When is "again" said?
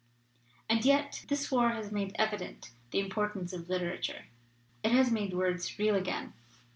5.93-6.33